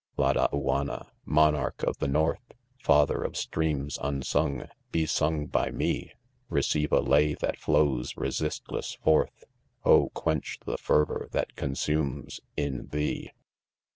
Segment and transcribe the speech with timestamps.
[0.17, 1.11] Ladauanna!
[1.25, 6.13] monarch of the north f Father of streams unsung, be sung by me!—
[6.49, 9.43] Receive a lay that flows resistless forth!
[9.85, 10.09] Oh!
[10.15, 13.29] quench the fervor that consumes, in thee